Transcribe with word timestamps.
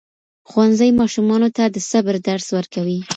ښوونځي 0.49 0.89
ماشومانو 0.99 1.49
ته 1.57 1.63
د 1.75 1.77
صبر 1.89 2.15
درس 2.27 2.47
ورکوي. 2.57 2.99